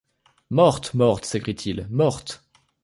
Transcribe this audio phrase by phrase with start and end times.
[0.49, 0.95] Morte!
[0.95, 1.25] morte!...
[1.25, 2.43] s’écrie-t-il, morte!...